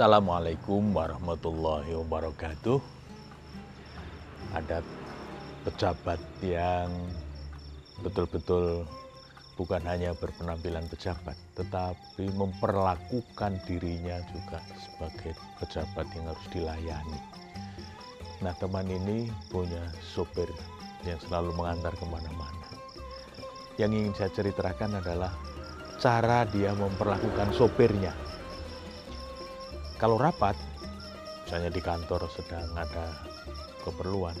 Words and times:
Assalamualaikum 0.00 0.96
warahmatullahi 0.96 1.92
wabarakatuh. 1.92 2.80
Ada 4.56 4.80
pejabat 5.68 6.16
yang 6.40 6.88
betul-betul 8.00 8.88
bukan 9.60 9.84
hanya 9.84 10.16
berpenampilan 10.16 10.88
pejabat, 10.88 11.36
tetapi 11.52 12.32
memperlakukan 12.32 13.60
dirinya 13.68 14.24
juga 14.32 14.64
sebagai 14.80 15.36
pejabat 15.60 16.08
yang 16.16 16.32
harus 16.32 16.46
dilayani. 16.48 17.20
Nah, 18.40 18.56
teman 18.56 18.88
ini 18.88 19.28
punya 19.52 19.84
sopir 20.00 20.48
yang 21.04 21.20
selalu 21.28 21.52
mengantar 21.60 21.92
ke 21.92 22.08
mana-mana. 22.08 22.72
Yang 23.76 23.90
ingin 24.00 24.12
saya 24.16 24.32
ceritakan 24.32 24.96
adalah 25.04 25.36
cara 26.00 26.48
dia 26.48 26.72
memperlakukan 26.72 27.52
sopirnya. 27.52 28.29
Kalau 30.00 30.16
rapat, 30.16 30.56
misalnya 31.44 31.68
di 31.68 31.84
kantor 31.84 32.24
sedang 32.32 32.72
ada 32.72 33.20
keperluan, 33.84 34.32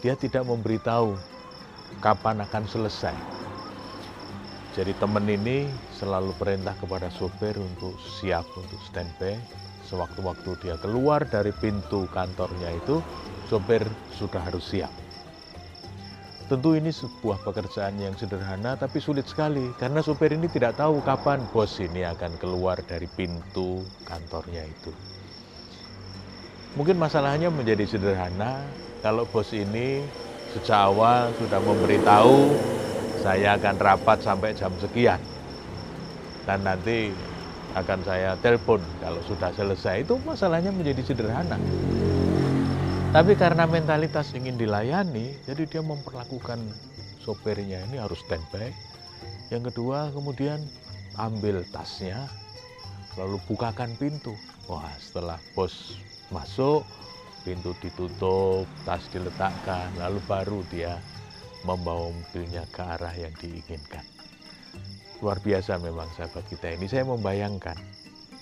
dia 0.00 0.16
tidak 0.16 0.48
memberitahu 0.48 1.12
kapan 2.00 2.40
akan 2.40 2.64
selesai. 2.64 3.12
Jadi 4.72 4.96
teman 4.96 5.28
ini 5.28 5.68
selalu 5.92 6.32
perintah 6.40 6.72
kepada 6.80 7.12
sopir 7.12 7.60
untuk 7.60 7.92
siap 8.00 8.48
untuk 8.56 8.80
standby. 8.88 9.36
Sewaktu-waktu 9.84 10.56
dia 10.64 10.80
keluar 10.80 11.28
dari 11.28 11.52
pintu 11.60 12.08
kantornya 12.08 12.72
itu, 12.72 13.04
sopir 13.52 13.84
sudah 14.16 14.40
harus 14.48 14.64
siap. 14.64 15.07
Tentu 16.48 16.72
ini 16.72 16.88
sebuah 16.88 17.44
pekerjaan 17.44 18.00
yang 18.00 18.16
sederhana 18.16 18.72
tapi 18.72 19.04
sulit 19.04 19.28
sekali 19.28 19.68
karena 19.76 20.00
supir 20.00 20.32
ini 20.32 20.48
tidak 20.48 20.80
tahu 20.80 21.04
kapan 21.04 21.44
bos 21.52 21.76
ini 21.76 22.08
akan 22.08 22.40
keluar 22.40 22.80
dari 22.88 23.04
pintu 23.04 23.84
kantornya 24.08 24.64
itu. 24.64 24.88
Mungkin 26.72 26.96
masalahnya 26.96 27.52
menjadi 27.52 27.84
sederhana 27.84 28.64
kalau 29.04 29.28
bos 29.28 29.52
ini 29.52 30.00
sejak 30.56 30.88
awal 30.88 31.28
sudah 31.36 31.60
memberitahu 31.60 32.56
saya 33.20 33.60
akan 33.60 33.76
rapat 33.76 34.24
sampai 34.24 34.56
jam 34.56 34.72
sekian 34.80 35.20
dan 36.48 36.64
nanti 36.64 37.12
akan 37.76 38.00
saya 38.08 38.32
telepon 38.40 38.80
kalau 39.04 39.20
sudah 39.28 39.52
selesai 39.52 40.00
itu 40.00 40.16
masalahnya 40.24 40.72
menjadi 40.72 41.12
sederhana. 41.12 41.60
Tapi 43.18 43.34
karena 43.34 43.66
mentalitas 43.66 44.30
ingin 44.30 44.54
dilayani, 44.54 45.34
jadi 45.42 45.66
dia 45.66 45.82
memperlakukan 45.82 46.62
sopirnya 47.18 47.82
ini 47.90 47.98
harus 47.98 48.22
standby. 48.22 48.70
Yang 49.50 49.74
kedua, 49.74 50.14
kemudian 50.14 50.62
ambil 51.18 51.66
tasnya, 51.74 52.30
lalu 53.18 53.42
bukakan 53.50 53.90
pintu. 53.98 54.38
Wah, 54.70 54.94
setelah 55.02 55.34
bos 55.58 55.98
masuk, 56.30 56.86
pintu 57.42 57.74
ditutup, 57.82 58.70
tas 58.86 59.02
diletakkan, 59.10 59.90
lalu 59.98 60.22
baru 60.30 60.62
dia 60.70 61.02
membawa 61.66 62.14
mobilnya 62.14 62.70
ke 62.70 62.86
arah 62.86 63.18
yang 63.18 63.34
diinginkan. 63.34 64.06
Luar 65.18 65.42
biasa 65.42 65.74
memang 65.82 66.06
sahabat 66.14 66.46
kita 66.46 66.70
ini. 66.70 66.86
Saya 66.86 67.02
membayangkan 67.02 67.82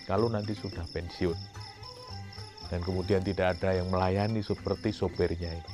kalau 0.05 0.29
nanti 0.29 0.53
sudah 0.53 0.85
pensiun, 0.93 1.56
dan 2.71 2.83
kemudian 2.83 3.23
tidak 3.23 3.59
ada 3.59 3.79
yang 3.79 3.89
melayani 3.91 4.43
seperti 4.43 4.91
sopirnya 4.91 5.55
ini. 5.55 5.73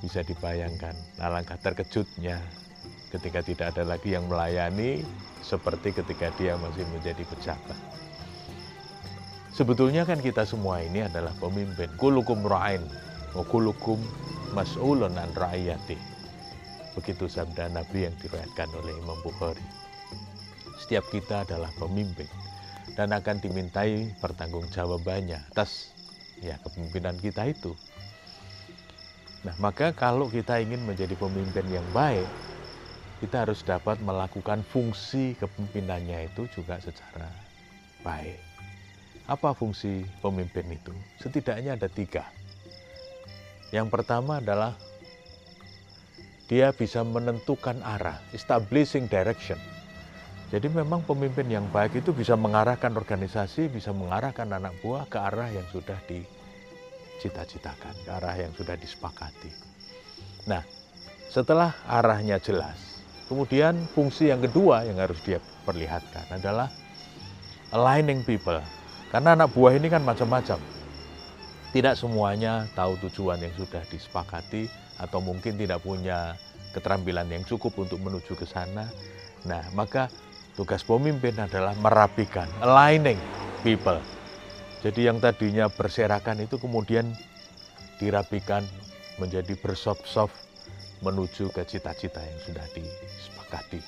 Bisa 0.00 0.24
dibayangkan, 0.24 0.96
alangkah 1.20 1.60
terkejutnya 1.60 2.40
ketika 3.12 3.44
tidak 3.44 3.76
ada 3.76 3.84
lagi 3.84 4.16
yang 4.16 4.24
melayani 4.30 5.04
seperti 5.44 5.92
ketika 5.92 6.32
dia 6.40 6.56
masih 6.56 6.88
menjadi 6.88 7.20
pejabat. 7.28 7.76
Sebetulnya 9.52 10.08
kan 10.08 10.22
kita 10.24 10.48
semua 10.48 10.80
ini 10.80 11.04
adalah 11.04 11.36
pemimpin. 11.36 11.90
Kulukum 12.00 12.40
ra'in, 12.48 12.80
wa 13.36 13.44
kulukum 13.44 14.00
mas'ulun 14.56 15.12
an 15.20 15.28
ra'iyati. 15.36 16.00
Begitu 16.96 17.28
sabda 17.28 17.68
Nabi 17.68 18.08
yang 18.08 18.14
diriwayatkan 18.24 18.68
oleh 18.72 18.94
Imam 18.96 19.20
Bukhari. 19.20 19.62
Setiap 20.80 21.04
kita 21.12 21.44
adalah 21.44 21.68
pemimpin 21.76 22.26
dan 22.94 23.14
akan 23.14 23.38
dimintai 23.38 24.10
pertanggungjawabannya 24.18 25.50
atas 25.54 25.94
ya 26.40 26.56
kepemimpinan 26.60 27.16
kita 27.20 27.46
itu. 27.48 27.76
Nah, 29.40 29.56
maka 29.56 29.96
kalau 29.96 30.28
kita 30.28 30.60
ingin 30.60 30.84
menjadi 30.84 31.16
pemimpin 31.16 31.64
yang 31.72 31.86
baik, 31.96 32.28
kita 33.24 33.48
harus 33.48 33.64
dapat 33.64 34.00
melakukan 34.04 34.60
fungsi 34.68 35.36
kepemimpinannya 35.40 36.28
itu 36.28 36.44
juga 36.52 36.76
secara 36.80 37.28
baik. 38.04 38.36
Apa 39.28 39.56
fungsi 39.56 40.04
pemimpin 40.20 40.68
itu? 40.68 40.92
Setidaknya 41.20 41.78
ada 41.78 41.88
tiga. 41.88 42.28
Yang 43.70 43.88
pertama 43.94 44.42
adalah 44.42 44.74
dia 46.50 46.74
bisa 46.74 47.06
menentukan 47.06 47.78
arah, 47.86 48.18
establishing 48.34 49.06
direction 49.06 49.60
jadi 50.50 50.66
memang 50.66 51.06
pemimpin 51.06 51.46
yang 51.46 51.70
baik 51.70 52.02
itu 52.02 52.10
bisa 52.10 52.34
mengarahkan 52.34 52.90
organisasi, 52.98 53.70
bisa 53.70 53.94
mengarahkan 53.94 54.50
anak 54.50 54.74
buah 54.82 55.06
ke 55.06 55.14
arah 55.14 55.46
yang 55.46 55.62
sudah 55.70 55.94
dicita-citakan, 56.10 57.94
ke 58.02 58.10
arah 58.10 58.34
yang 58.34 58.50
sudah 58.58 58.74
disepakati. 58.74 59.54
Nah, 60.50 60.66
setelah 61.30 61.70
arahnya 61.86 62.42
jelas, 62.42 62.98
kemudian 63.30 63.78
fungsi 63.94 64.34
yang 64.34 64.42
kedua 64.42 64.82
yang 64.90 64.98
harus 64.98 65.22
dia 65.22 65.38
perlihatkan 65.62 66.26
adalah 66.34 66.66
aligning 67.70 68.26
people. 68.26 68.58
Karena 69.14 69.38
anak 69.38 69.54
buah 69.54 69.78
ini 69.78 69.86
kan 69.86 70.02
macam-macam. 70.02 70.58
Tidak 71.70 71.94
semuanya 71.94 72.66
tahu 72.74 72.98
tujuan 73.06 73.38
yang 73.38 73.54
sudah 73.54 73.86
disepakati 73.86 74.66
atau 74.98 75.22
mungkin 75.22 75.54
tidak 75.54 75.78
punya 75.86 76.34
keterampilan 76.74 77.30
yang 77.30 77.46
cukup 77.46 77.78
untuk 77.78 78.02
menuju 78.02 78.34
ke 78.34 78.42
sana. 78.42 78.90
Nah, 79.46 79.62
maka 79.78 80.10
Tugas 80.60 80.84
pemimpin 80.84 81.32
adalah 81.40 81.72
merapikan, 81.80 82.44
aligning 82.60 83.16
people. 83.64 83.96
Jadi 84.84 85.08
yang 85.08 85.16
tadinya 85.16 85.72
berserakan 85.72 86.44
itu 86.44 86.60
kemudian 86.60 87.16
dirapikan 87.96 88.60
menjadi 89.16 89.56
bersop-sop 89.56 90.28
menuju 91.00 91.48
ke 91.56 91.64
cita-cita 91.64 92.20
yang 92.20 92.40
sudah 92.44 92.66
disepakati. 92.76 93.80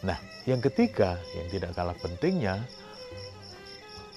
Nah, 0.00 0.16
yang 0.48 0.64
ketiga 0.64 1.20
yang 1.36 1.52
tidak 1.52 1.76
kalah 1.76 1.96
pentingnya, 2.00 2.64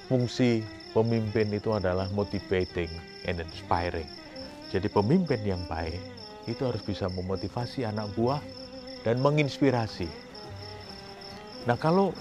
fungsi 0.07 0.63
pemimpin 0.95 1.51
itu 1.51 1.67
adalah 1.75 2.07
motivating 2.15 2.87
and 3.27 3.43
inspiring. 3.43 4.07
Jadi 4.71 4.87
pemimpin 4.87 5.43
yang 5.43 5.59
baik 5.67 5.99
itu 6.47 6.63
harus 6.63 6.79
bisa 6.79 7.11
memotivasi 7.11 7.83
anak 7.83 8.07
buah 8.15 8.39
dan 9.03 9.19
menginspirasi 9.19 10.07
Nah 11.63 11.79
kalau 11.79 12.11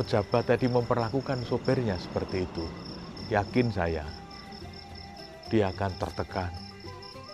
pejabat 0.00 0.48
tadi 0.48 0.64
memperlakukan 0.64 1.44
sopirnya 1.44 2.00
seperti 2.00 2.48
itu, 2.48 2.64
yakin 3.28 3.68
saya 3.68 4.04
dia 5.52 5.72
akan 5.72 5.92
tertekan 5.96 6.52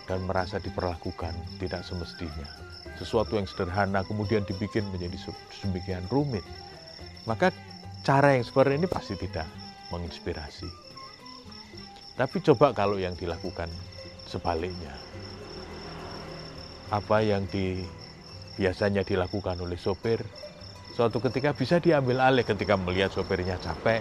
dan 0.07 0.23
merasa 0.27 0.59
diperlakukan 0.59 1.35
tidak 1.63 1.83
semestinya. 1.87 2.47
Sesuatu 2.95 3.35
yang 3.35 3.47
sederhana 3.47 4.07
kemudian 4.07 4.47
dibikin 4.47 4.87
menjadi 4.95 5.19
sedemikian 5.51 6.07
rumit. 6.11 6.47
Maka 7.27 7.51
cara 8.07 8.39
yang 8.39 8.47
seperti 8.47 8.79
ini 8.79 8.87
pasti 8.87 9.15
tidak 9.19 9.49
menginspirasi. 9.91 10.69
Tapi 12.15 12.37
coba 12.47 12.71
kalau 12.71 12.95
yang 12.95 13.19
dilakukan 13.19 13.67
sebaliknya. 14.31 14.95
Apa 16.95 17.27
yang 17.27 17.51
di, 17.51 17.83
biasanya 18.55 19.03
dilakukan 19.03 19.59
oleh 19.59 19.75
sopir 19.75 20.23
suatu 20.95 21.19
ketika 21.19 21.51
bisa 21.51 21.83
diambil 21.83 22.23
alih 22.23 22.47
ketika 22.47 22.79
melihat 22.79 23.11
sopirnya 23.11 23.59
capek, 23.59 24.01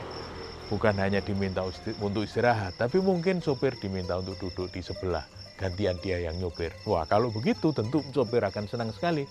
bukan 0.69 0.93
hanya 1.01 1.25
diminta 1.25 1.65
untuk 1.99 2.21
istirahat, 2.23 2.77
tapi 2.77 3.01
mungkin 3.01 3.41
sopir 3.41 3.73
diminta 3.81 4.17
untuk 4.21 4.37
duduk 4.37 4.69
di 4.69 4.85
sebelah, 4.85 5.25
gantian 5.57 5.97
dia 6.05 6.21
yang 6.21 6.37
nyopir. 6.37 6.69
Wah, 6.85 7.09
kalau 7.09 7.33
begitu 7.33 7.73
tentu 7.73 8.05
sopir 8.13 8.45
akan 8.45 8.69
senang 8.69 8.93
sekali. 8.93 9.25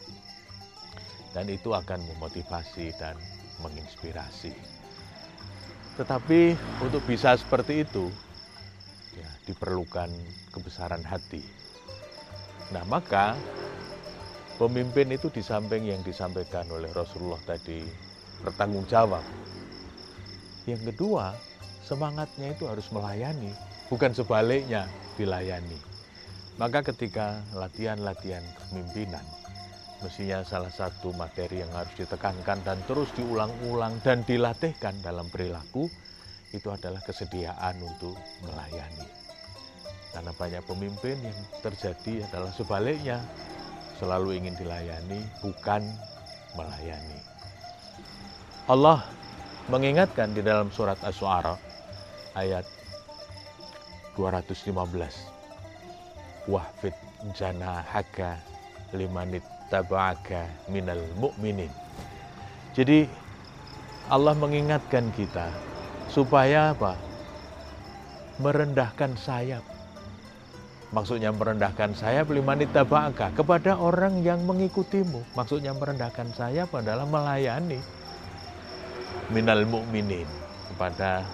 Dan 1.32 1.49
itu 1.49 1.73
akan 1.73 1.97
memotivasi 2.12 2.93
dan 3.00 3.17
menginspirasi. 3.65 4.53
Tetapi 5.97 6.41
untuk 6.85 7.00
bisa 7.08 7.32
seperti 7.41 7.88
itu, 7.88 8.12
ya, 9.17 9.31
diperlukan 9.49 10.12
kebesaran 10.53 11.00
hati. 11.00 11.41
Nah, 12.76 12.85
maka 12.85 13.32
Pemimpin 14.61 15.09
itu 15.13 15.33
di 15.33 15.41
samping 15.41 15.89
yang 15.89 16.05
disampaikan 16.05 16.69
oleh 16.69 16.93
Rasulullah 16.93 17.41
tadi 17.45 17.83
bertanggung 18.45 18.85
jawab. 18.85 19.25
Yang 20.69 20.93
kedua, 20.93 21.35
semangatnya 21.83 22.55
itu 22.55 22.69
harus 22.69 22.87
melayani, 22.95 23.51
bukan 23.91 24.15
sebaliknya 24.15 24.87
dilayani. 25.19 25.79
Maka 26.61 26.85
ketika 26.85 27.43
latihan-latihan 27.57 28.45
kepemimpinan, 28.55 29.25
mestinya 30.05 30.45
salah 30.45 30.71
satu 30.71 31.11
materi 31.17 31.65
yang 31.65 31.73
harus 31.73 31.95
ditekankan 31.97 32.61
dan 32.63 32.79
terus 32.85 33.09
diulang-ulang 33.17 33.99
dan 34.05 34.23
dilatihkan 34.29 34.95
dalam 35.01 35.27
perilaku, 35.33 35.89
itu 36.53 36.69
adalah 36.69 37.01
kesediaan 37.03 37.81
untuk 37.81 38.15
melayani. 38.45 39.09
Karena 40.13 40.33
banyak 40.37 40.63
pemimpin 40.69 41.17
yang 41.25 41.39
terjadi 41.65 42.29
adalah 42.29 42.53
sebaliknya, 42.53 43.25
selalu 44.03 44.43
ingin 44.43 44.59
dilayani, 44.59 45.23
bukan 45.39 45.87
melayani. 46.59 47.23
Allah 48.67 49.07
mengingatkan 49.71 50.35
di 50.35 50.43
dalam 50.43 50.75
surat 50.75 50.99
As-Su'ara 51.07 51.55
ayat 52.35 52.67
215. 54.19 54.75
Wahfid 56.51 56.99
janahaka 57.39 58.43
limanit 58.91 59.47
taba'aka 59.71 60.51
minal 60.67 61.07
mu'minin. 61.23 61.71
Jadi 62.75 63.07
Allah 64.11 64.35
mengingatkan 64.35 65.15
kita 65.15 65.47
supaya 66.11 66.75
apa? 66.75 66.99
Merendahkan 68.43 69.15
sayap. 69.15 69.72
Maksudnya 70.93 71.33
merendahkan 71.33 71.97
sayap 71.97 72.29
limanit 72.29 72.69
taba'aka 72.77 73.33
kepada 73.33 73.81
orang 73.81 74.21
yang 74.21 74.44
mengikutimu. 74.44 75.25
Maksudnya 75.33 75.73
merendahkan 75.73 76.29
sayap 76.37 76.69
adalah 76.77 77.09
melayani 77.09 77.81
minal 79.33 79.65
mu'minin 79.65 80.29
kepada 80.69 81.25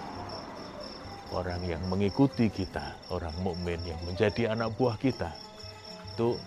orang 1.35 1.59
yang 1.67 1.83
mengikuti 1.91 2.47
kita, 2.49 2.95
orang 3.11 3.35
mukmin 3.43 3.83
yang 3.83 3.99
menjadi 4.07 4.55
anak 4.55 4.71
buah 4.79 4.95
kita. 4.95 5.35
Itu 6.15 6.39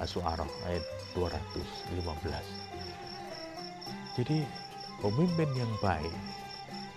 As-Su'arah 0.00 0.48
ayat 0.70 0.84
215. 1.18 2.62
Jadi 4.16 4.46
pemimpin 5.02 5.50
yang 5.56 5.72
baik 5.82 6.14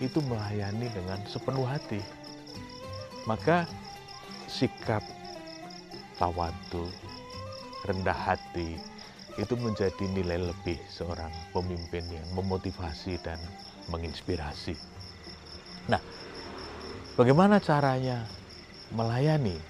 itu 0.00 0.20
melayani 0.24 0.88
dengan 0.92 1.18
sepenuh 1.28 1.66
hati. 1.66 2.00
Maka 3.26 3.66
sikap 4.46 5.02
tawadu, 6.16 6.88
rendah 7.84 8.16
hati 8.16 8.76
itu 9.36 9.54
menjadi 9.60 10.04
nilai 10.16 10.40
lebih 10.48 10.80
seorang 10.88 11.28
pemimpin 11.52 12.04
yang 12.08 12.24
memotivasi 12.32 13.20
dan 13.20 13.36
menginspirasi. 13.92 14.72
Nah, 15.92 16.00
bagaimana 17.20 17.60
caranya 17.60 18.24
melayani 18.96 19.60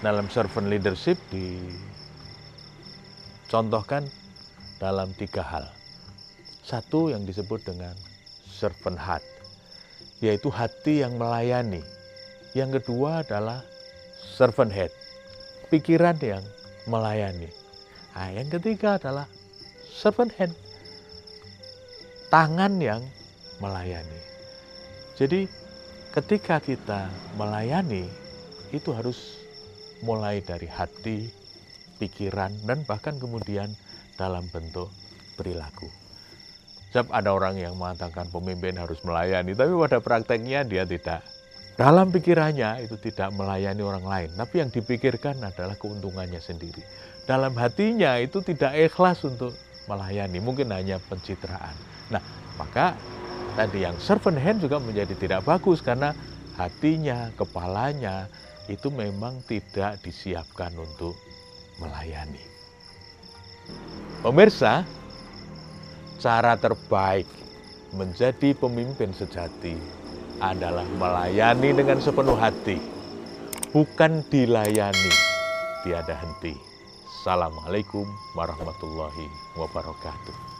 dalam 0.00 0.30
servant 0.32 0.70
leadership 0.72 1.20
dicontohkan 3.44 4.08
dalam 4.78 5.12
tiga 5.18 5.42
hal. 5.42 5.66
Satu 6.64 7.10
yang 7.12 7.24
disebut 7.28 7.64
dengan 7.64 7.96
servant 8.48 8.96
heart, 9.00 9.24
yaitu 10.20 10.48
hati 10.52 11.00
yang 11.04 11.16
melayani. 11.20 11.82
Yang 12.56 12.80
kedua 12.82 13.24
adalah 13.24 13.60
servant 14.36 14.72
head, 14.72 14.92
pikiran 15.68 16.16
yang 16.20 16.44
melayani. 16.88 17.48
Nah, 18.16 18.34
yang 18.34 18.48
ketiga 18.50 18.98
adalah 18.98 19.30
servant 19.94 20.34
hand, 20.34 20.56
tangan 22.32 22.80
yang 22.82 23.04
melayani. 23.62 24.20
Jadi 25.14 25.46
ketika 26.14 26.58
kita 26.58 27.06
melayani 27.38 28.10
itu 28.74 28.90
harus 28.90 29.38
mulai 30.02 30.42
dari 30.42 30.66
hati, 30.66 31.30
pikiran, 31.98 32.54
dan 32.66 32.82
bahkan 32.86 33.18
kemudian 33.18 33.70
dalam 34.18 34.46
bentuk 34.50 34.90
perilaku. 35.38 35.86
Sebab 36.90 37.12
ada 37.12 37.30
orang 37.36 37.60
yang 37.60 37.76
mengatakan 37.76 38.32
pemimpin 38.32 38.78
harus 38.80 38.98
melayani, 39.04 39.52
tapi 39.52 39.72
pada 39.76 39.98
prakteknya 40.00 40.64
dia 40.64 40.88
tidak. 40.88 41.20
Dalam 41.78 42.10
pikirannya 42.10 42.82
itu 42.82 42.98
tidak 42.98 43.30
melayani 43.38 43.86
orang 43.86 44.02
lain, 44.02 44.30
tapi 44.34 44.58
yang 44.58 44.66
dipikirkan 44.66 45.38
adalah 45.38 45.78
keuntungannya 45.78 46.42
sendiri. 46.42 46.82
Dalam 47.22 47.54
hatinya 47.54 48.18
itu 48.18 48.42
tidak 48.42 48.74
ikhlas 48.74 49.22
untuk 49.22 49.54
melayani, 49.86 50.42
mungkin 50.42 50.74
hanya 50.74 50.98
pencitraan. 50.98 51.78
Nah, 52.10 52.18
maka 52.58 52.98
tadi 53.54 53.86
yang 53.86 53.94
servant 54.02 54.42
hand 54.42 54.58
juga 54.58 54.82
menjadi 54.82 55.14
tidak 55.14 55.46
bagus 55.46 55.78
karena 55.78 56.18
hatinya, 56.58 57.30
kepalanya 57.38 58.26
itu 58.66 58.90
memang 58.90 59.38
tidak 59.46 60.02
disiapkan 60.02 60.74
untuk 60.74 61.14
melayani. 61.78 62.42
Pemirsa, 64.26 64.82
cara 66.18 66.58
terbaik 66.58 67.30
menjadi 67.94 68.50
pemimpin 68.58 69.14
sejati 69.14 69.78
adalah 70.38 70.86
melayani 70.98 71.74
dengan 71.74 71.98
sepenuh 71.98 72.38
hati, 72.38 72.78
bukan 73.74 74.22
dilayani 74.30 75.12
tiada 75.82 76.14
henti. 76.14 76.54
Assalamualaikum 77.18 78.06
warahmatullahi 78.38 79.26
wabarakatuh. 79.58 80.57